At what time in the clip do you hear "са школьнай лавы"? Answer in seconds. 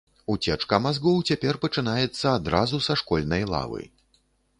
2.87-3.83